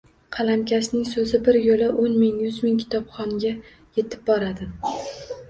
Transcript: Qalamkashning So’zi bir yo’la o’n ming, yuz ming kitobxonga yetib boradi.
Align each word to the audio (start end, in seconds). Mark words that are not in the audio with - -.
Qalamkashning 0.35 1.03
So’zi 1.09 1.39
bir 1.47 1.59
yo’la 1.65 1.89
o’n 2.05 2.15
ming, 2.23 2.41
yuz 2.47 2.57
ming 2.65 2.81
kitobxonga 2.81 3.53
yetib 3.53 4.27
boradi. 4.33 4.71